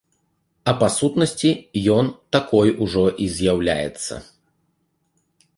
[0.71, 1.51] А па сутнасці,
[1.97, 4.13] ён такой ужо і з'яўляецца.